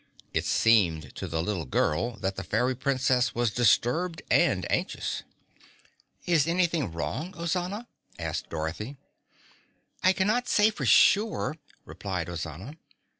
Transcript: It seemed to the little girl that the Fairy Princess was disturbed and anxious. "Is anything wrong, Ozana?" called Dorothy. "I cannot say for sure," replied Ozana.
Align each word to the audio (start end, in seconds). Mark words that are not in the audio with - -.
It 0.33 0.45
seemed 0.45 1.13
to 1.13 1.27
the 1.27 1.43
little 1.43 1.65
girl 1.67 2.15
that 2.21 2.35
the 2.35 2.43
Fairy 2.43 2.73
Princess 2.75 3.35
was 3.35 3.51
disturbed 3.51 4.23
and 4.31 4.65
anxious. 4.71 5.21
"Is 6.25 6.47
anything 6.47 6.91
wrong, 6.91 7.33
Ozana?" 7.33 7.85
called 8.17 8.43
Dorothy. 8.49 8.97
"I 10.03 10.13
cannot 10.13 10.47
say 10.47 10.71
for 10.71 10.87
sure," 10.87 11.55
replied 11.85 12.29
Ozana. 12.29 12.77